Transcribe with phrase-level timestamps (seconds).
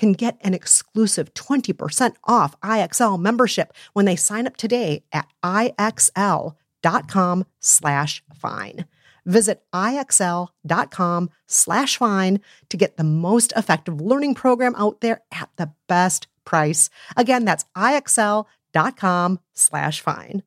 [0.00, 7.44] can get an exclusive 20% off IXL membership when they sign up today at IXL.com
[7.60, 8.86] slash fine.
[9.26, 12.40] Visit IXL.com slash fine
[12.70, 16.88] to get the most effective learning program out there at the best price.
[17.14, 20.42] Again, that's IXL.com slash fine.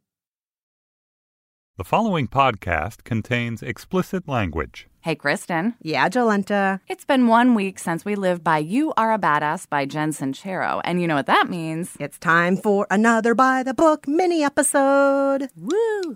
[1.78, 4.88] The following podcast contains explicit language.
[5.04, 5.76] Hey, Kristen.
[5.82, 6.80] Yeah, Jolenta.
[6.88, 10.80] It's been one week since we lived by You Are a Badass by Jen Sincero.
[10.86, 11.98] And you know what that means?
[12.00, 15.50] It's time for another by the book mini episode.
[15.58, 16.16] Woo!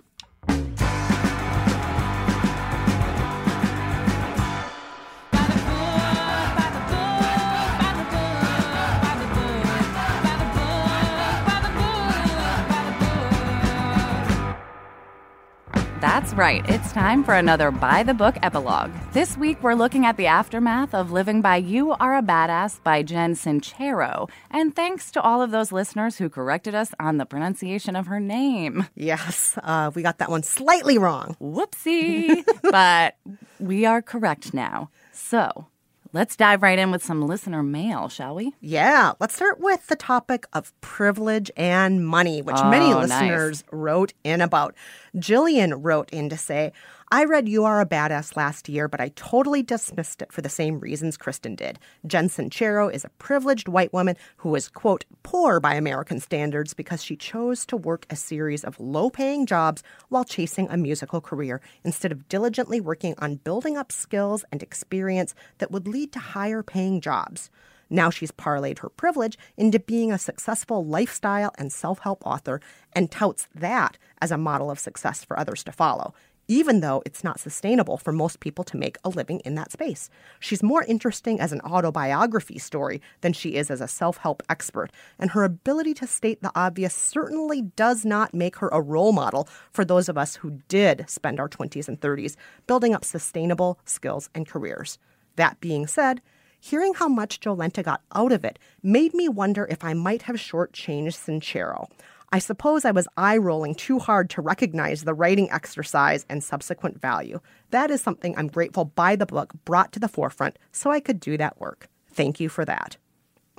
[16.17, 16.67] That's right.
[16.67, 18.91] It's time for another By the Book epilogue.
[19.13, 23.03] This week, we're looking at the aftermath of Living by You Are a Badass by
[23.03, 24.27] Jen Sincero.
[24.50, 28.19] And thanks to all of those listeners who corrected us on the pronunciation of her
[28.19, 28.88] name.
[28.95, 31.38] Yes, uh, we got that one slightly wrong.
[31.39, 32.44] Whoopsie.
[32.63, 33.16] but
[33.59, 34.89] we are correct now.
[35.11, 35.67] So,
[36.13, 38.53] Let's dive right in with some listener mail, shall we?
[38.62, 43.09] Yeah, let's start with the topic of privilege and money, which Oh, many nice.
[43.09, 44.73] listeners wrote in about.
[45.16, 46.72] Jillian wrote in to say,
[47.09, 50.50] I read You Are a Badass last year, but I totally dismissed it for the
[50.50, 51.79] same reasons Kristen did.
[52.06, 57.01] Jen Sincero is a privileged white woman who was, quote, poor by American standards because
[57.01, 61.62] she chose to work a series of low paying jobs while chasing a musical career
[61.85, 66.62] instead of diligently working on building up skills and experience that would lead to higher
[66.62, 67.50] paying jobs.
[67.89, 72.59] Now she's parlayed her privilege into being a successful lifestyle and self help author
[72.91, 76.13] and touts that as a model of success for others to follow,
[76.47, 80.09] even though it's not sustainable for most people to make a living in that space.
[80.39, 84.91] She's more interesting as an autobiography story than she is as a self help expert,
[85.19, 89.47] and her ability to state the obvious certainly does not make her a role model
[89.71, 92.35] for those of us who did spend our 20s and 30s
[92.65, 94.99] building up sustainable skills and careers.
[95.35, 96.21] That being said,
[96.59, 100.37] Hearing how much Jolenta got out of it made me wonder if I might have
[100.37, 101.87] shortchanged Sincero.
[102.31, 107.01] I suppose I was eye rolling too hard to recognize the writing exercise and subsequent
[107.01, 107.39] value.
[107.71, 111.19] That is something I'm grateful by the book brought to the forefront so I could
[111.19, 111.88] do that work.
[112.11, 112.97] Thank you for that.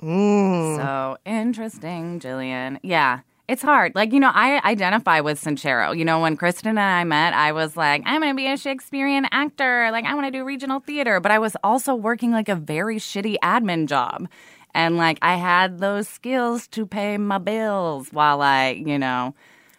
[0.01, 0.77] Mm.
[0.77, 2.79] So interesting, Jillian.
[2.83, 3.21] Yeah.
[3.47, 3.95] It's hard.
[3.95, 5.97] Like, you know, I identify with Sincero.
[5.97, 8.55] You know, when Kristen and I met, I was like, I'm going to be a
[8.55, 9.89] Shakespearean actor.
[9.91, 11.19] Like, I want to do regional theater.
[11.19, 14.27] But I was also working like a very shitty admin job.
[14.73, 19.33] And like, I had those skills to pay my bills while I, you know,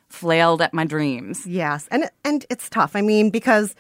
[0.09, 1.47] flailed at my dreams.
[1.47, 2.97] Yes, and and it's tough.
[2.97, 3.75] I mean, because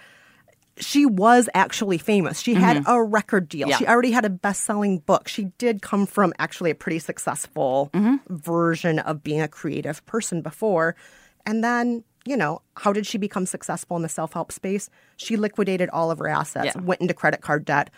[0.79, 2.41] she was actually famous.
[2.41, 2.91] She had mm-hmm.
[2.91, 3.69] a record deal.
[3.69, 3.77] Yeah.
[3.77, 5.29] She already had a best-selling book.
[5.29, 8.17] She did come from actually a pretty successful mm-hmm.
[8.35, 10.97] version of being a creative person before.
[11.45, 14.89] And then, you know, how did she become successful in the self-help space?
[15.17, 16.81] She liquidated all of her assets, Yeah.
[16.81, 17.91] went into credit card debt,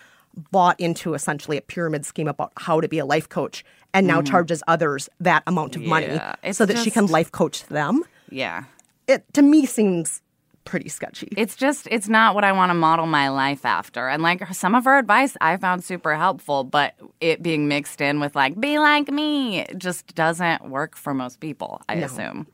[0.51, 4.21] bought into essentially a pyramid scheme about how to be a life coach, and now
[4.21, 4.31] mm-hmm.
[4.31, 8.03] charges others that amount of money Yeah, it's so that she can life coach them
[8.31, 8.65] Yeah.
[9.07, 10.23] it to me seems
[10.65, 11.29] pretty sketchy.
[11.37, 14.09] It's just, it's not what I want to model my life after.
[14.09, 18.21] And like some of her advice I found super helpful, but it being mixed in
[18.21, 22.47] with like, be like me, just doesn't work for most people, I assume.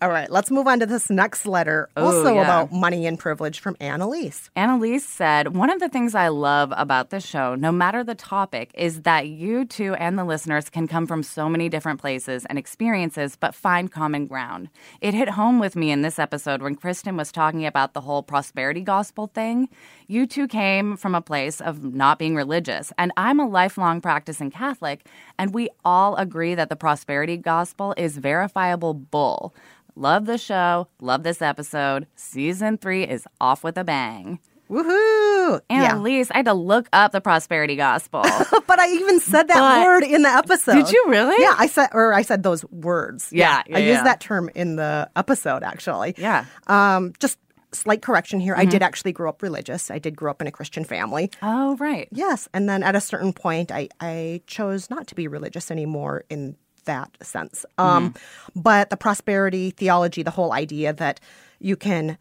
[0.00, 2.42] All right, let's move on to this next letter, Ooh, also yeah.
[2.42, 4.50] about money and privilege from Annalise.
[4.56, 8.70] Annalise said, One of the things I love about this show, no matter the topic,
[8.74, 12.58] is that you two and the listeners can come from so many different places and
[12.58, 14.70] experiences, but find common ground.
[15.00, 18.22] It hit home with me in this episode when Kristen was talking about the whole
[18.22, 19.68] prosperity gospel thing.
[20.10, 24.50] You two came from a place of not being religious, and I'm a lifelong practicing
[24.50, 25.06] Catholic,
[25.38, 29.54] and we all agree that the prosperity gospel is verifiable bull.
[29.94, 30.88] Love the show.
[31.00, 32.08] Love this episode.
[32.16, 34.40] Season three is off with a bang.
[34.68, 35.60] Woohoo!
[35.70, 35.90] And yeah.
[35.90, 38.24] at least I had to look up the prosperity gospel.
[38.66, 40.74] But I even said that But- word in the episode.
[40.74, 41.36] Did you really?
[41.40, 43.28] Yeah, I said, or I said those words.
[43.32, 43.92] Yeah, yeah, I yeah.
[43.92, 46.14] used that term in the episode actually.
[46.18, 46.46] Yeah.
[46.68, 47.36] Um, just
[47.72, 48.54] slight correction here.
[48.56, 49.90] I did actually grow up religious.
[49.90, 51.30] I did grow up in a Christian family.
[51.42, 52.08] oh, right.
[52.10, 56.24] Yes, and then at a certain point, I I chose not to be religious anymore
[56.28, 56.56] in
[56.86, 57.64] that sense.
[57.78, 58.14] Um,
[58.56, 61.20] but the prosperity theology, the whole idea that
[61.60, 62.16] you can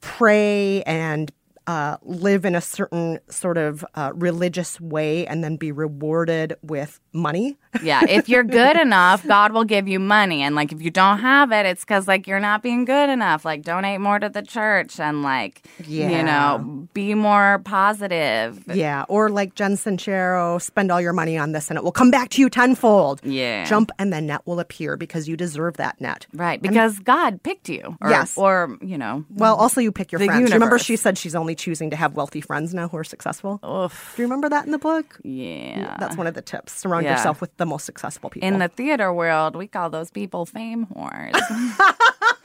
[0.00, 1.30] pray and
[1.70, 6.98] uh, live in a certain sort of uh, religious way and then be rewarded with
[7.12, 7.56] money.
[7.80, 8.00] Yeah.
[8.08, 10.42] If you're good enough, God will give you money.
[10.42, 13.44] And like if you don't have it, it's because like you're not being good enough.
[13.44, 18.64] Like donate more to the church and like, you know, be more positive.
[18.66, 22.10] Yeah, or like Jen Sincero, spend all your money on this and it will come
[22.10, 23.20] back to you tenfold.
[23.22, 23.64] Yeah.
[23.64, 26.26] Jump and the net will appear because you deserve that net.
[26.34, 26.60] Right.
[26.60, 27.96] Because God picked you.
[28.00, 28.36] Or, Yes.
[28.36, 30.52] Or, you know, Well, also you pick your friends.
[30.52, 33.60] Remember, she said she's only choosing to have wealthy friends now who are successful.
[33.64, 34.14] oof.
[34.16, 35.18] Do you remember that in the book?
[35.22, 35.96] Yeah.
[36.00, 36.72] That's one of the tips.
[36.72, 37.12] Surround Yeah.
[37.16, 38.48] yourself with the most successful people.
[38.48, 41.38] In the theater world, we call those people fame whores.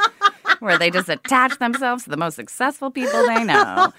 [0.59, 3.91] Where they just attach themselves to the most successful people they know.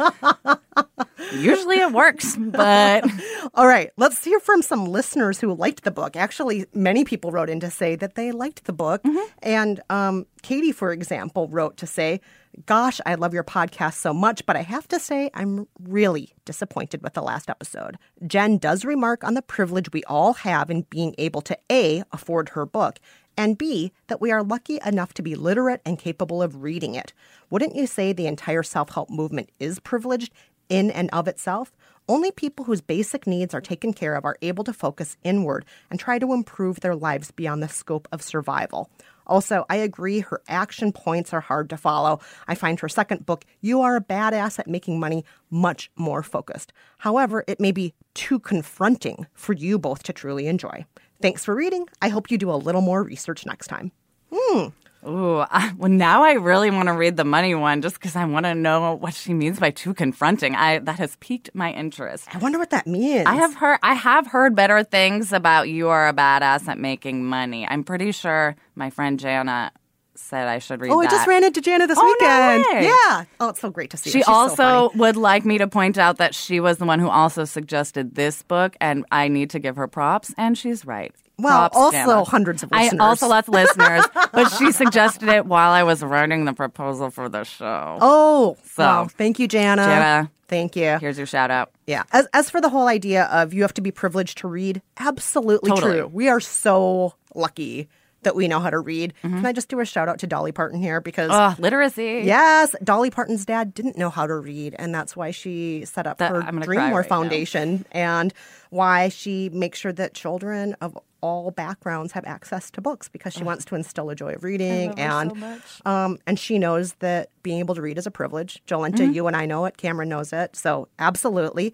[1.32, 3.04] Usually it works, but
[3.54, 6.16] All right, let's hear from some listeners who liked the book.
[6.16, 9.02] Actually, many people wrote in to say that they liked the book.
[9.02, 9.26] Mm-hmm.
[9.42, 12.20] And um, Katie, for example, wrote to say,
[12.64, 17.02] Gosh, I love your podcast so much, but I have to say I'm really disappointed
[17.02, 17.98] with the last episode.
[18.26, 22.50] Jen does remark on the privilege we all have in being able to A, afford
[22.50, 22.98] her book,
[23.36, 27.12] and B, that we are lucky enough to be literate and capable of reading it.
[27.50, 30.32] Wouldn't you say the entire self help movement is privileged
[30.68, 31.72] in and of itself?
[32.08, 35.98] Only people whose basic needs are taken care of are able to focus inward and
[35.98, 38.90] try to improve their lives beyond the scope of survival.
[39.26, 42.20] Also, I agree her action points are hard to follow.
[42.46, 46.72] I find her second book, You Are a Badass at Making Money, much more focused.
[46.98, 50.84] However, it may be too confronting for you both to truly enjoy.
[51.20, 51.86] Thanks for reading.
[52.02, 53.92] I hope you do a little more research next time.
[54.32, 54.68] Hmm.
[55.06, 58.24] Ooh, I, well, now I really want to read the money one just because I
[58.24, 60.56] want to know what she means by too confronting.
[60.56, 62.26] I that has piqued my interest.
[62.34, 63.24] I wonder what that means.
[63.26, 67.24] I have heard I have heard better things about you are a badass at making
[67.24, 67.66] money.
[67.68, 69.70] I'm pretty sure my friend Jana
[70.18, 71.08] said I should read Oh, that.
[71.08, 72.64] I just ran into Jana this Oh, no weekend.
[72.72, 72.84] way.
[72.88, 73.24] Yeah.
[73.40, 74.10] Oh, it's so great to see.
[74.10, 74.98] She so also funny.
[75.00, 78.42] would like me to point out that she was the one who also suggested this
[78.42, 80.34] book, and I need to give her props.
[80.38, 81.14] And she's right.
[81.38, 82.24] Well, Props, also Jana.
[82.24, 83.00] hundreds of I listeners.
[83.02, 87.28] also lots of listeners, but she suggested it while I was writing the proposal for
[87.28, 87.98] the show.
[88.00, 89.04] Oh, So- wow.
[89.06, 89.82] Thank you, Jana.
[89.82, 90.30] Jana.
[90.48, 90.96] Thank you.
[90.98, 91.72] Here's your shout out.
[91.88, 92.04] Yeah.
[92.12, 95.70] As as for the whole idea of you have to be privileged to read, absolutely
[95.70, 95.92] Totally.
[95.98, 96.06] true.
[96.06, 97.88] We are so lucky
[98.26, 99.14] that we know how to read.
[99.24, 99.36] Mm-hmm.
[99.38, 102.22] Can I just do a shout out to Dolly Parton here because Ugh, literacy.
[102.24, 106.18] Yes, Dolly Parton's dad didn't know how to read, and that's why she set up
[106.18, 107.16] That- her I'm gonna Dream cry More right now.
[107.16, 108.32] Foundation, and
[108.70, 113.42] why she makes sure that children of all backgrounds have access to books because she
[113.42, 117.30] wants to instill a joy of reading, her so and um, and she knows that
[117.42, 118.60] being able to read is a privilege.
[118.66, 119.12] Jolenta, Mm-hmm.
[119.12, 119.76] you and I know it.
[119.76, 120.54] Cameron knows it.
[120.54, 121.72] So absolutely.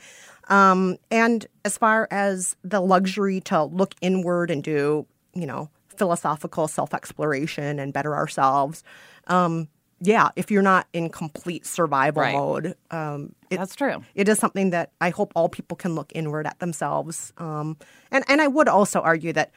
[0.49, 6.69] Um, and as far as the luxury to look inward and do, you know, philosophical
[6.69, 8.83] self exploration and better ourselves,
[9.27, 9.69] um,
[10.05, 12.35] yeah, if you're not in complete survival Right.
[12.35, 14.03] mode, um, it, That's true.
[14.17, 17.33] it is something that I hope all people can look inward at themselves.
[17.39, 17.77] Um,
[18.11, 19.53] and, and I would also argue that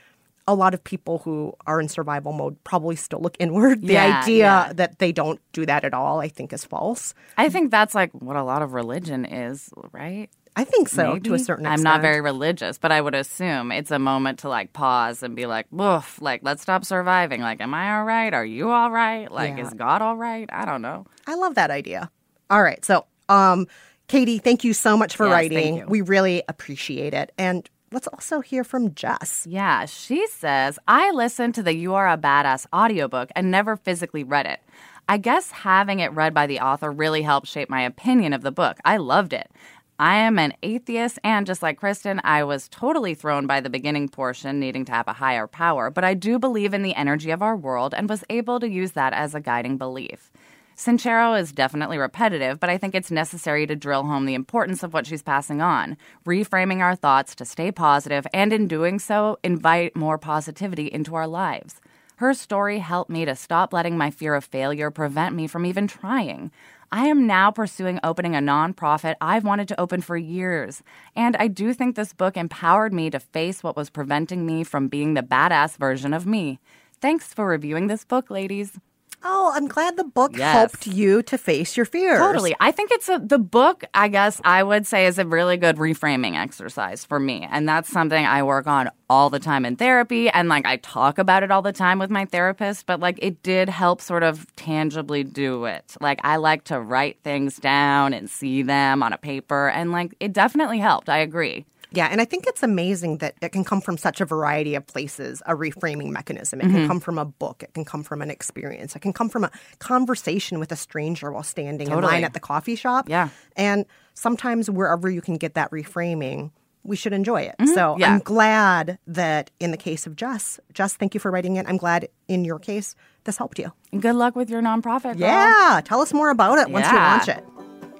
[0.47, 3.81] a lot of people who are in survival mode probably still look inward.
[3.81, 4.73] The Yeah, idea yeah.
[4.73, 7.15] that they don't do that at all, I think, is false.
[7.37, 10.29] I think that's like what a lot of religion is, right?
[10.55, 11.43] I think so to a Maybe?
[11.43, 15.21] certain I'm not very religious, but I would assume it's a moment to like pause
[15.21, 17.41] and be like, woof, like let's stop surviving.
[17.41, 18.33] Like, am I all right?
[18.33, 19.29] Are you all right?
[19.31, 19.63] Like, Yeah.
[19.67, 20.49] is God all right?
[20.53, 21.05] I don't know.
[21.27, 22.09] I love that idea.
[22.49, 22.83] All right.
[22.85, 23.67] So, um,
[24.07, 25.83] Katie, thank you so much for Yes, writing.
[25.87, 27.31] We really appreciate it.
[27.37, 29.45] And let's also hear from Jess.
[29.49, 34.23] Yeah, she says, I listened to the You Are a Badass audiobook and never physically
[34.23, 34.61] read it.
[35.07, 38.51] I guess having it read by the author really helped shape my opinion of the
[38.51, 38.77] book.
[38.85, 39.51] I loved it.
[39.97, 44.09] I am an atheist, and just like Kristen, I was totally thrown by the beginning
[44.09, 45.89] portion, needing to have a higher power.
[45.89, 48.91] But I do believe in the energy of our world and was able to use
[48.91, 50.31] that as a guiding belief.
[50.75, 54.93] Sincero is definitely repetitive, but I think it's necessary to drill home the importance of
[54.93, 59.95] what she's passing on, reframing our thoughts to stay positive, and in doing so, invite
[59.95, 61.79] more positivity into our lives.
[62.17, 65.87] Her story helped me to stop letting my fear of failure prevent me from even
[65.87, 66.51] trying.
[66.95, 70.81] I am now pursuing opening a nonprofit I've wanted to open for years.
[71.13, 74.87] And I do think this book empowered me to face what was preventing me from
[74.87, 76.57] being the badass version of me.
[77.01, 78.79] Thanks for reviewing this book, ladies.
[79.27, 80.53] Oh, I'm glad the book Yes.
[80.53, 82.19] helped you to face your fears.
[82.19, 82.55] Totally.
[82.59, 85.77] I think it's a the book, I guess I would say is a really good
[85.77, 87.47] reframing exercise for me.
[87.49, 91.17] And that's something I work on all the time in therapy and like I talk
[91.17, 94.45] about it all the time with my therapist, but like it did help sort of
[94.55, 95.95] tangibly do it.
[95.99, 100.15] Like I like to write things down and see them on a paper and like
[100.19, 101.09] it definitely helped.
[101.09, 101.65] I agree.
[101.95, 104.85] Yeah, and I think it's amazing that it can come from such a variety of
[104.85, 106.59] places, a reframing mechanism.
[106.61, 106.75] It Mm-hmm.
[106.75, 109.43] can come from a book, it can come from an experience, it can come from
[109.45, 113.07] a conversation with a stranger while standing in line at the coffee shop.
[113.09, 113.29] Yeah.
[113.55, 116.51] And sometimes wherever you can get that reframing,
[116.83, 117.55] we should enjoy it.
[117.59, 118.01] So Mm-hmm.
[118.01, 118.13] Yeah.
[118.13, 121.65] I'm glad that in the case of Jess, Jess, thank you for writing it.
[121.67, 123.71] I'm glad in your case this helped you.
[123.91, 125.17] And good luck with your nonprofit.
[125.17, 125.27] girl.
[125.29, 127.43] Yeah, tell us more about it once you launch it.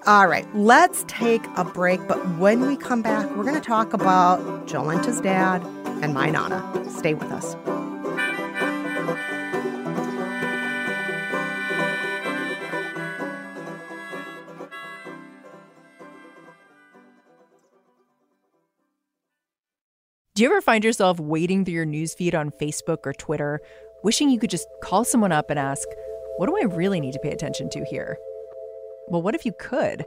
[0.07, 2.07] All right, let's take a break.
[2.07, 5.63] But when we come back, we're going to talk about Jolenta's dad
[6.03, 6.62] and my Nana.
[6.91, 7.55] Stay with us.
[20.35, 23.59] Do you ever find yourself wading through your newsfeed on Facebook or Twitter,
[24.03, 25.88] wishing you could just call someone up and ask,
[26.38, 28.19] What do I really need to pay attention to here?
[29.07, 30.03] Well, what if you could?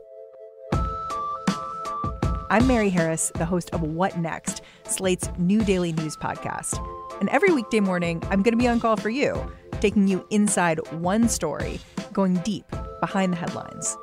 [2.51, 6.85] I'm Mary Harris, the host of What Next, Slate's new daily news podcast.
[7.21, 10.81] And every weekday morning, I'm going to be on call for you, taking you inside
[10.95, 11.79] one story,
[12.13, 12.65] going deep
[12.99, 13.97] behind the headlines.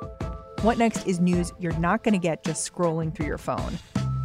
[0.62, 3.78] What Next is news you're not going to get just scrolling through your phone.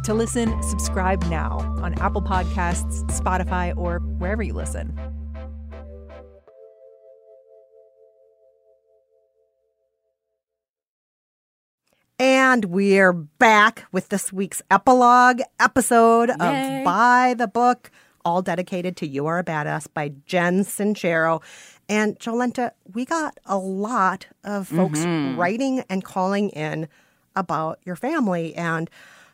[0.04, 4.98] To listen, subscribe now on Apple Podcasts, Spotify, or wherever you listen.
[12.22, 16.78] And we're back with this week's epilogue episode Yay.
[16.78, 17.90] of By the Book,
[18.24, 21.42] all dedicated to You Are a Badass by Jen Sincero.
[21.88, 25.36] And Jolenta, we got a lot of folks Mm-hmm.
[25.36, 26.86] writing and calling in
[27.34, 28.88] about your family and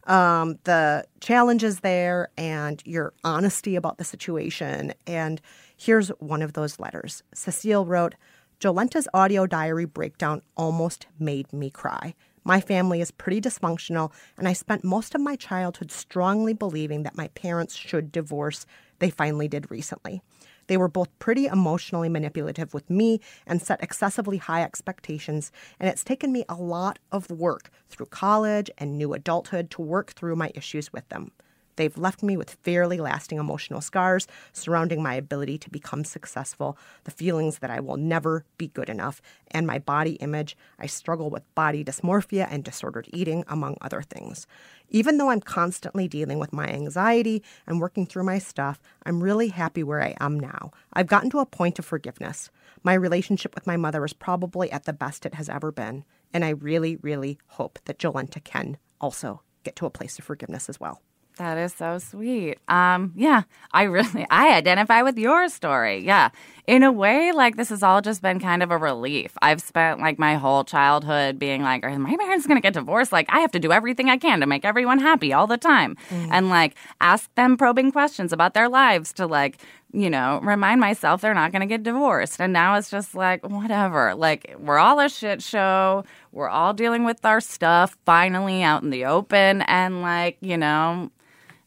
[0.04, 4.94] um, the challenges there and your honesty about the situation.
[5.06, 5.42] And
[5.76, 7.22] here's one of those letters.
[7.34, 8.14] Cecile wrote,
[8.60, 12.14] Jolenta's audio diary breakdown almost made me cry.
[12.48, 17.14] My family is pretty dysfunctional, and I spent most of my childhood strongly believing that
[17.14, 18.64] my parents should divorce.
[19.00, 20.22] They finally did recently.
[20.66, 26.02] They were both pretty emotionally manipulative with me and set excessively high expectations, and it's
[26.02, 30.50] taken me a lot of work through college and new adulthood to work through my
[30.54, 31.32] issues with them.
[31.78, 37.12] They've left me with fairly lasting emotional scars surrounding my ability to become successful, the
[37.12, 40.56] feelings that I will never be good enough, and my body image.
[40.80, 44.48] I struggle with body dysmorphia and disordered eating, among other things.
[44.88, 49.48] Even though I'm constantly dealing with my anxiety and working through my stuff, I'm really
[49.48, 50.72] happy where I am now.
[50.92, 52.50] I've gotten to a point of forgiveness.
[52.82, 56.04] My relationship with my mother is probably at the best it has ever been,
[56.34, 60.68] and I really, really hope that Jolenta can also get to a place of forgiveness
[60.68, 61.02] as well.
[61.38, 62.58] That is so sweet.
[62.68, 63.42] Um, yeah,
[63.72, 66.04] I really I identify with your story.
[66.04, 66.30] Yeah.
[66.66, 69.32] In a way, like this has all just been kind of a relief.
[69.40, 73.12] I've spent like my whole childhood being like, are my parents gonna get divorced?
[73.12, 75.96] Like I have to do everything I can to make everyone happy all the time.
[76.10, 79.58] And like ask them probing questions about their lives to like
[79.92, 82.40] you know, remind myself they're not going to get divorced.
[82.40, 84.14] And now it's just like, whatever.
[84.14, 86.04] Like, we're all a shit show.
[86.30, 89.62] We're all dealing with our stuff finally out in the open.
[89.62, 91.10] And, like, you know,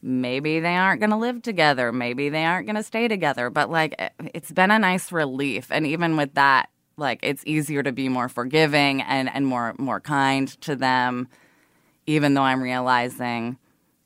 [0.01, 1.91] maybe they aren't going to live together.
[1.91, 3.49] Maybe they aren't going to stay together.
[3.49, 5.67] But like, it- it's been a nice relief.
[5.71, 9.99] And even with that, like, it's easier to be more forgiving and, and more, more
[9.99, 11.27] kind to them,
[12.05, 13.57] even though I'm realizing,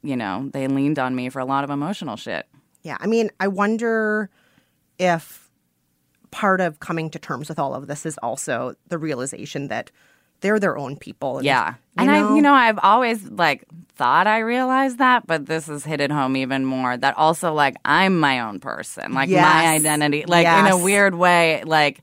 [0.03, 2.45] you know, they leaned on me for a lot of emotional shit.
[2.83, 4.29] Yeah, I mean, I wonder
[4.99, 5.49] if
[6.31, 9.89] part of coming to terms with all of this is also the realization that
[10.45, 11.37] they're their own people.
[11.37, 11.73] And, Yeah.
[11.97, 16.01] And I, you know, I've always like thought I realized that, but this has hit
[16.01, 19.43] it home even more that also like I'm my own person, like Yes.
[19.43, 22.01] my identity, like in a weird way, like,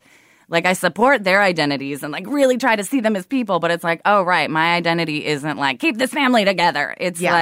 [0.49, 3.71] like I support their identities and like really try to see them as people, but
[3.71, 6.95] it's like, oh right, my identity isn't like keep this family together.
[6.99, 7.33] It's Yes.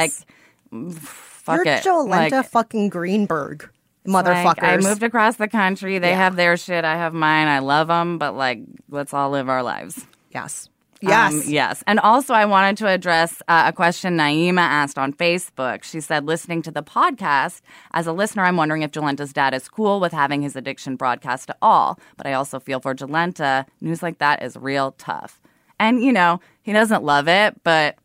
[0.70, 1.82] like fuck You're it.
[1.84, 3.68] Jolenta Like, fucking Greenberg,
[4.04, 4.62] like, motherfuckers.
[4.62, 5.98] I moved across the country.
[5.98, 6.16] They Yeah.
[6.24, 6.84] have their shit.
[6.84, 7.48] I have mine.
[7.48, 10.04] I love them, but like, let's all live our lives.
[10.32, 10.68] Yes.
[11.02, 11.32] Yes.
[11.32, 11.84] Um, yes.
[11.86, 15.82] And also, I wanted to address uh, a question Naima asked on Facebook.
[15.82, 19.68] She said, listening to the podcast, as a listener, I'm wondering if Jolenta's dad is
[19.68, 21.98] cool with having his addiction broadcast to all.
[22.16, 25.40] But I also feel for Jolenta, news like that is real tough.
[25.78, 27.96] And, you know, he doesn't love it, but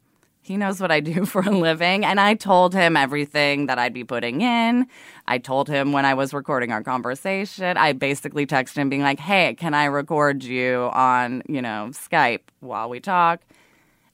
[0.41, 2.05] he knows what I do for a living.
[2.05, 4.87] And I told him everything that I'd be putting in.
[5.27, 7.77] I told him when I was recording our conversation.
[7.77, 12.41] I basically texted him being like, hey, can I record you on, you know, Skype
[12.59, 13.41] while we talk?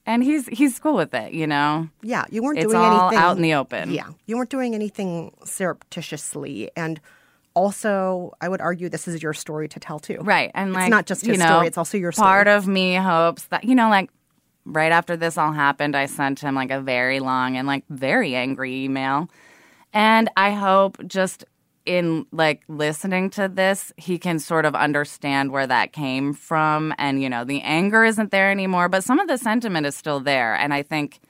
[0.04, 1.88] And he's he's cool with it, you know.
[2.02, 3.92] Yeah, you weren't It's doing all anything out in the open.
[3.92, 7.00] Yeah, you weren't doing anything surreptitiously, and
[7.54, 10.18] also, I would argue this is your story to tell too.
[10.20, 10.50] Right.
[10.54, 12.26] And It's like not just you his know, story; it's also your story.
[12.26, 14.10] Part of me hopes that you know, like
[14.64, 18.34] right after this all happened, I sent him like a very long and like very
[18.34, 19.28] angry email.
[19.92, 21.44] And I hope just
[21.84, 26.94] in like listening to this, he can sort of understand where that came from.
[26.98, 30.20] And, you know, the anger isn't there anymore, but some of the sentiment is still
[30.20, 30.54] there.
[30.54, 31.20] And I think,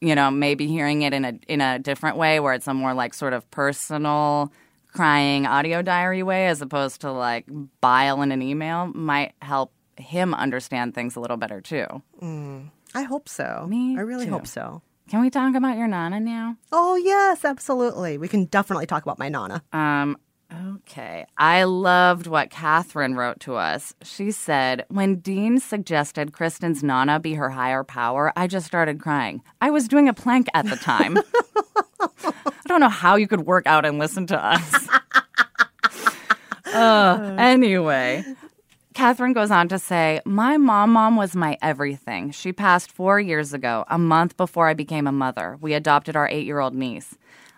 [0.00, 2.94] you know, maybe hearing it in a in a different way where it's a more
[2.94, 4.52] like sort of personal
[4.92, 7.46] crying audio diary way as opposed to like
[7.80, 11.86] bile in an email might help him understand things a little better too.
[12.20, 12.70] Mm.
[12.94, 13.66] I hope so.
[13.68, 14.32] Me I really too.
[14.32, 14.82] hope so.
[15.08, 16.56] Can we talk about your nana now?
[16.70, 18.18] Oh yes, absolutely.
[18.18, 19.62] We can definitely talk about my nana.
[19.72, 20.16] Um,
[20.76, 21.26] okay.
[21.36, 23.94] I loved what Catherine wrote to us.
[24.02, 29.42] She said, When Dean suggested Kristen's Nana be her higher power, I just started crying.
[29.60, 31.18] I was doing a plank at the time.
[32.00, 34.88] I don't know how you could work out and listen to us.
[36.72, 38.24] uh, anyway.
[38.94, 42.30] Catherine goes on to say, My mom mom was my everything.
[42.30, 45.56] She passed four years ago, a month before I became a mother.
[45.60, 47.16] We adopted our eight year old niece.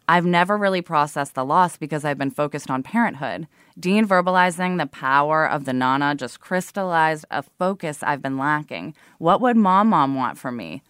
[0.09, 3.49] I've never really processed the loss because I've been focused on parenthood.
[3.81, 8.95] Dean verbalizing the power of the Nana just crystallized a focus I've been lacking.
[9.19, 10.83] What would mom mom want from me?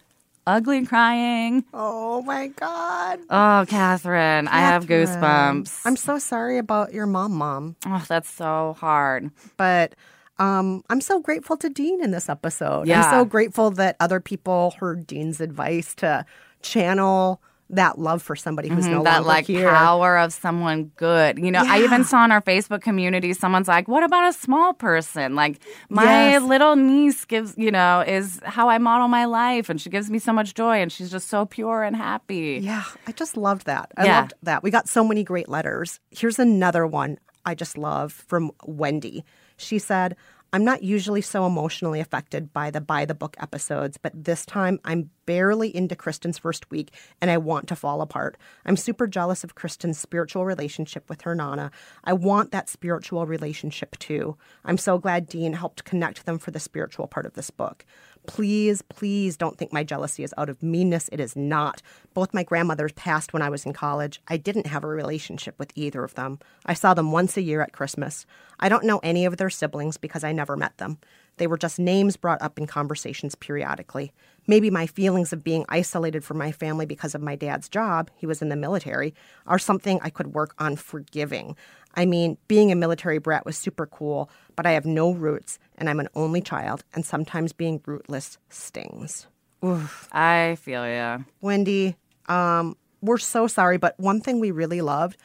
[0.45, 1.63] Ugly crying.
[1.73, 3.19] Oh my god.
[3.31, 5.81] Oh, Catherine, I have goosebumps.
[5.85, 7.77] I'm so sorry about your mom, mom.
[7.87, 9.31] oh, that's so hard.
[9.57, 9.95] But
[10.39, 12.87] um, I'm so grateful to Dean in this episode.
[12.87, 13.03] Yeah.
[13.03, 16.25] I'm so grateful that other people heard Dean's advice to
[16.61, 19.67] channel that love for somebody who's Mm-hmm, that longer like here.
[19.71, 21.39] power of someone good.
[21.39, 24.73] You know, I even saw in our Facebook community someone's like, "What about a small
[24.73, 25.33] person?
[25.33, 26.43] Like my Yes.
[26.43, 30.19] little niece gives, you know, is how I model my life, and she gives me
[30.19, 33.91] so much joy, and she's just so pure and happy." Yeah, I just loved that.
[33.97, 34.19] I Yeah.
[34.19, 34.61] loved that.
[34.61, 35.99] We got so many great letters.
[36.11, 37.17] Here's another one
[37.47, 39.23] I just love from Wendy.
[39.57, 40.15] She said,
[40.53, 44.79] I'm not usually so emotionally affected by the by the book episodes, but this time
[44.85, 48.37] I'm barely into Kristen's first week and I want to fall apart.
[48.65, 51.71] I'm super jealous of Kristen's spiritual relationship with her Nana.
[52.03, 54.37] I want that spiritual relationship too.
[54.63, 57.85] I'm so glad Dean helped connect them for the spiritual part of this book.
[58.27, 61.09] Please, please don't think my jealousy is out of meanness.
[61.11, 61.81] It is not.
[62.13, 64.21] Both my grandmothers passed when I was in college.
[64.27, 66.39] I didn't have a relationship with either of them.
[66.65, 68.25] I saw them once a year at Christmas.
[68.59, 70.97] I don't know any of their siblings because I never met them.
[71.37, 74.11] They were just names brought up in conversations periodically.
[74.47, 78.25] Maybe my feelings of being isolated from my family because of my dad's job, he
[78.25, 79.13] was in the military,
[79.47, 81.55] are something I could work on forgiving.
[81.95, 85.89] I mean, being a military brat was super cool, but I have no roots and
[85.89, 89.27] I'm an only child, and sometimes being rootless stings.
[89.63, 90.07] Oof.
[90.11, 91.19] I feel ya.
[91.41, 91.95] Wendy,
[92.27, 95.17] um, we're so sorry, but one thing we really loved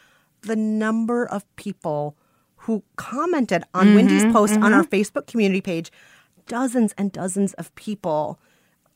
[0.43, 2.17] the number of people
[2.65, 5.91] who commented on Wendy's post on our Facebook community page.
[6.47, 8.39] Dozens and dozens of people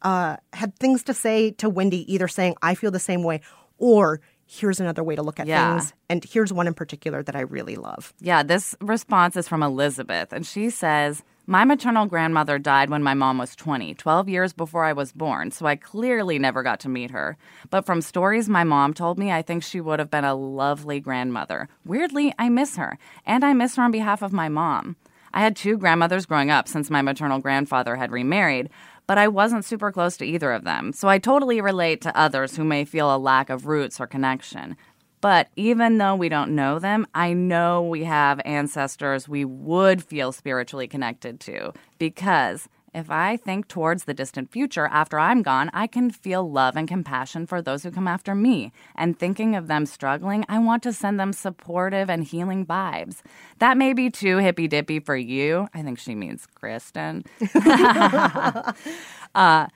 [0.03, 3.41] uh, had things to say to Wendy, either saying, I feel the same way,
[3.79, 5.79] or here's another way to look at Yeah.
[5.79, 5.93] things.
[6.09, 8.13] And here's one in particular that I really love.
[8.21, 13.13] Yeah, this response is from Elizabeth, and she says, My maternal grandmother died when my
[13.13, 16.89] mom was 20, 12 years before I was born, so I clearly never got to
[16.89, 17.37] meet her.
[17.69, 21.01] But from stories my mom told me, I think she would have been a lovely
[21.01, 21.69] grandmother.
[21.85, 24.97] Weirdly, I miss her, and I miss her on behalf of my mom.
[25.35, 28.71] I had two grandmothers growing up since my maternal grandfather had remarried,
[29.07, 32.57] but I wasn't super close to either of them, so I totally relate to others
[32.57, 34.77] who may feel a lack of roots or connection.
[35.21, 40.33] But even though we don't know them, I know we have ancestors we would feel
[40.33, 45.89] spiritually connected to because, If I think towards the distant future after I'm gone, I
[45.89, 48.73] can feel love and compassion for those who come after me.
[48.95, 53.23] And thinking of them struggling, I want to send them supportive and healing vibes.
[53.59, 55.69] That may be too hippy dippy for you.
[55.75, 57.25] I think she means Kristen.
[59.35, 59.67] uh,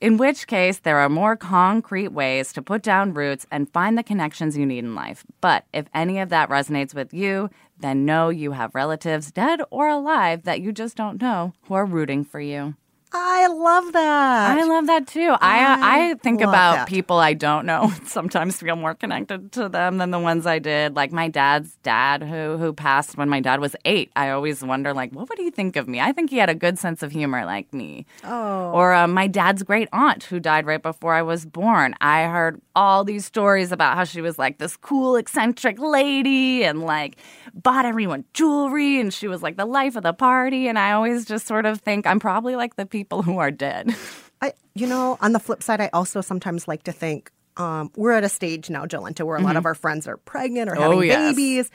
[0.00, 4.02] in which case, there are more concrete ways to put down roots and find the
[4.02, 5.24] connections you need in life.
[5.40, 9.88] But if any of that resonates with you, then know you have relatives, dead or
[9.88, 12.76] alive, that you just don't know, who are rooting for you.
[13.10, 14.58] I love that.
[14.58, 15.34] I love that too.
[15.40, 16.88] I uh, I, I think about that.
[16.88, 17.90] people I don't know.
[18.04, 20.94] Sometimes feel more connected to them than the ones I did.
[20.94, 24.10] Like my dad's dad, who who passed when my dad was eight.
[24.14, 26.00] I always wonder, like, what would he think of me?
[26.00, 28.04] I think he had a good sense of humor, like me.
[28.24, 28.72] Oh.
[28.72, 31.94] Or uh, my dad's great aunt, who died right before I was born.
[32.02, 36.82] I heard all these stories about how she was like this cool, eccentric lady, and
[36.82, 37.16] like
[37.54, 40.68] bought everyone jewelry, and she was like the life of the party.
[40.68, 43.94] And I always just sort of think I'm probably like the people who are dead.
[44.40, 48.12] I, you know, on the flip side, I also sometimes like to think um, we're
[48.12, 50.82] at a stage now, Jolenta, where a lot of our friends are pregnant or Mm-hmm.
[50.84, 51.32] Oh, having yes.
[51.34, 51.70] babies.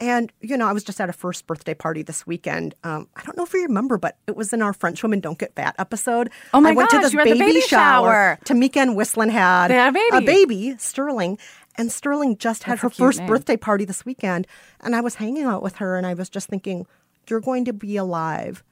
[0.00, 2.74] And, you know, I was just at a first birthday party this weekend.
[2.84, 5.38] Um, I don't know if you remember, but it was in our French Women Don't
[5.38, 6.30] Get Fat episode.
[6.54, 8.38] Oh my I went to gosh, this were at the baby shower.
[8.44, 10.26] Tamika and Whistling had had a baby.
[10.26, 11.38] baby, Sterling.
[11.76, 13.28] And Sterling just had That's her first name.
[13.28, 14.46] birthday party this weekend.
[14.80, 16.86] And I was hanging out with her and I was just thinking,
[17.28, 18.62] you're going to be alive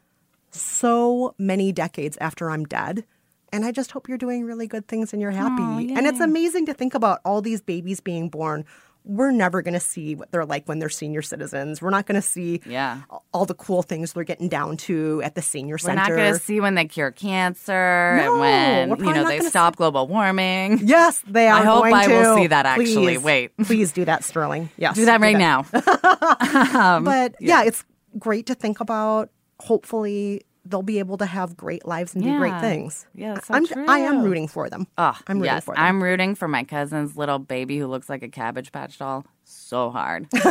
[0.55, 3.05] so many decades after I'm dead.
[3.53, 5.95] And I just hope you're doing really good things and you're happy.
[5.95, 8.65] and it's amazing to think about all these babies being born.
[9.07, 11.83] We're never going to see what they're like when they're senior citizens.
[11.83, 13.03] We're not going to see Yeah.
[13.35, 16.01] all the cool things they're getting down to at the senior center.
[16.01, 19.41] We're not going to see when they cure cancer No, and when you know they
[19.41, 20.81] stop global warming.
[20.83, 21.61] Yes, they are.
[21.61, 22.95] I hope I will see that, actually.
[22.95, 23.57] Please, Wait.
[23.65, 24.71] please do that, Sterling.
[24.79, 25.67] Yes, Do that right now.
[26.75, 27.63] Um, but yeah.
[27.65, 27.85] it's
[28.19, 29.31] great to think about.
[29.61, 33.07] Hopefully, they'll be able to have great lives and do great things.
[33.15, 34.87] Yeah, so I'm, I am rooting for them.
[34.99, 35.85] Oh, I'm rooting yes, for them.
[35.85, 39.91] I'm rooting for my cousin's little baby who looks like a cabbage patch doll so
[39.91, 40.27] hard.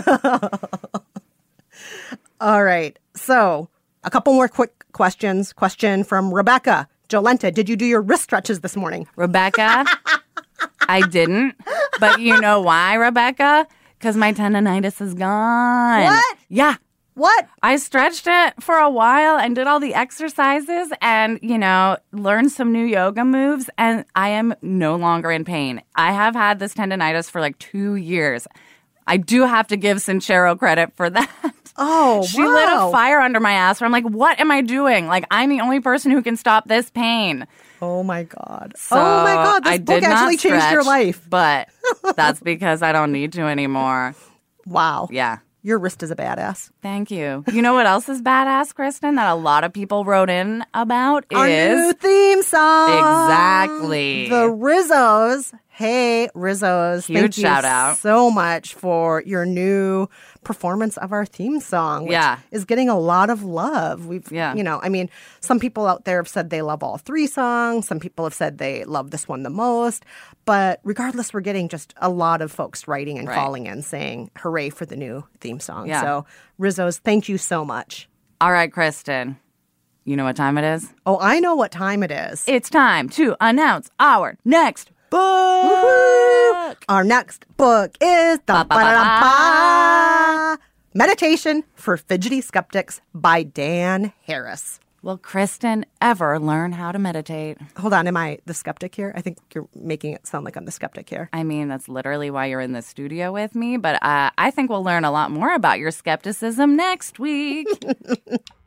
[2.39, 2.97] All right.
[3.15, 3.69] So,
[4.03, 5.53] a couple more quick questions.
[5.53, 6.87] Question from Rebecca.
[7.09, 9.07] Jolenta, did you do your wrist stretches this morning?
[9.15, 9.85] Rebecca,
[10.87, 11.55] I didn't.
[11.99, 13.67] But you know why, Rebecca?
[13.97, 16.03] Because my tendonitis is gone.
[16.03, 16.37] What?
[16.49, 16.75] Yeah.
[17.15, 17.47] What?
[17.62, 22.52] I stretched it for a while and did all the exercises and, you know, learned
[22.52, 25.82] some new yoga moves, and I am no longer in pain.
[25.95, 28.47] I have had this tendonitis for like two years.
[29.06, 31.30] I do have to give Sincero credit for that.
[31.76, 35.08] Oh, She lit a fire under my ass where I'm like, what am I doing?
[35.08, 37.47] Like, I'm the only person who can stop this pain.
[37.82, 38.73] Oh my god.
[38.78, 41.21] So oh my god, this I book actually changed your life.
[41.30, 41.67] But
[42.15, 44.15] that's because I don't need to anymore.
[44.65, 45.10] Wow.
[45.12, 45.39] Yeah.
[45.65, 46.71] Your wrist is a badass.
[46.82, 47.45] Thank you.
[47.49, 51.26] You know what else is badass, Kristen, that a lot of people wrote in about
[51.34, 52.89] Our new is theme song.
[52.89, 54.28] Exactly.
[54.28, 55.54] The Rizzos.
[55.75, 57.07] Hey, Rizzos.
[57.07, 57.97] Huge thank you shout out.
[57.97, 60.07] so much for your new
[60.43, 62.38] performance of our theme song, which Yeah.
[62.51, 64.05] is getting a lot of love.
[64.05, 64.53] We've, Yeah.
[64.53, 65.09] you know, I mean,
[65.39, 67.88] some people out there have said they love all three songs.
[67.88, 70.05] Some people have said they love this one the most.
[70.45, 73.36] But regardless, we're getting just a lot of folks writing and Right.
[73.36, 75.88] calling in saying, hooray for the new theme song.
[75.88, 76.01] Yeah.
[76.01, 76.25] So,
[76.62, 78.07] Rizzos, thank you so much.
[78.39, 79.38] All right, Kristen.
[80.05, 80.93] You know what time it is?
[81.05, 82.43] Oh, I know what time it is.
[82.45, 86.86] It's time to announce our next book.
[86.89, 88.39] Our next book is
[90.95, 94.80] Meditation for Fidgety Skeptics by Dan Harris.
[95.04, 97.58] Will Kristen ever learn how to meditate?
[97.78, 99.12] Hold on, am I the skeptic here?
[99.15, 101.30] I think you're making it sound like I'm the skeptic here.
[101.34, 104.69] I mean, that's literally why you're in the studio with me, but uh, I think
[104.69, 107.67] we'll learn a lot more about your skepticism next week.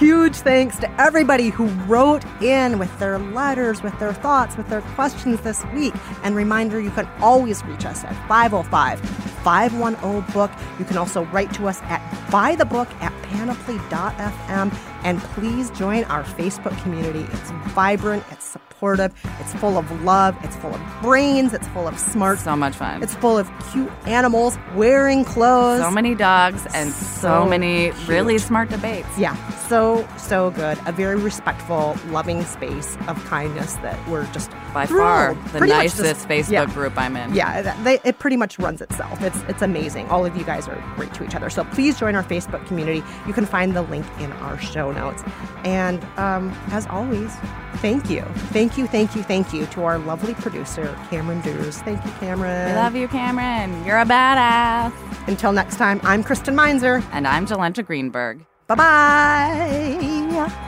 [0.00, 4.80] Huge thanks to everybody who wrote in with their letters, with their thoughts, with their
[4.80, 5.92] questions this week.
[6.22, 8.98] And reminder, you can always reach us at 505
[9.44, 10.50] 510 book.
[10.78, 14.74] You can also write to us at bythebook at panoply.fm.
[15.04, 17.26] And please join our Facebook community.
[17.34, 21.98] It's vibrant, it's supportive, it's full of love, it's full of brains, it's full of
[21.98, 22.38] smart.
[22.38, 23.02] so much fun.
[23.02, 25.80] It's full of cute animals wearing clothes.
[25.82, 28.08] so many dogs and so, So many cute.
[28.08, 29.08] really smart debates.
[29.18, 29.34] Yeah,
[29.68, 30.78] so, so good.
[30.86, 35.02] A very respectful, loving space of kindness that we're just By thrilled.
[35.02, 36.64] far the Pretty nicest just- Facebook yeah.
[36.66, 37.34] group I'm in.
[37.34, 39.20] Yeah, they, it pretty much runs itself.
[39.22, 40.08] It's it's amazing.
[40.08, 41.50] All of you guys are great to each other.
[41.50, 43.02] So please join our Facebook community.
[43.26, 45.22] You can find the link in our show notes.
[45.64, 47.30] And um, as always,
[47.76, 48.22] thank you.
[48.52, 51.78] Thank you, thank you, thank you to our lovely producer, Cameron Drews.
[51.82, 52.70] Thank you, Cameron.
[52.70, 53.84] We love you, Cameron.
[53.84, 54.92] You're a badass.
[55.28, 57.02] Until next time, I'm Kristen Meinzer.
[57.12, 58.44] And I'm Jolenta Greenberg.
[58.66, 60.66] Bye bye.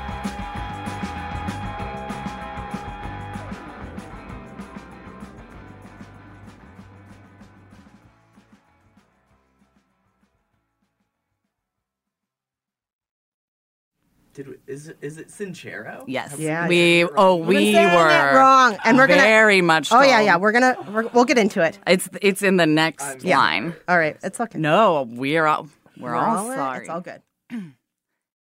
[14.34, 16.04] Did we, is it is it Cinchero?
[16.06, 16.36] Yes.
[16.38, 19.92] Yeah, We oh We've we been saying were it wrong, and we're gonna- very much.
[19.92, 20.26] Oh yeah, told.
[20.26, 20.36] yeah.
[20.38, 21.78] We're gonna we're, we'll get into it.
[21.86, 23.36] It's it's in the next Yeah.
[23.38, 23.74] line.
[23.88, 24.58] All right, it's okay.
[24.58, 25.68] No, we're all
[25.98, 26.56] we're, We're all, in.
[26.56, 26.80] sorry.
[26.80, 27.20] It's all good.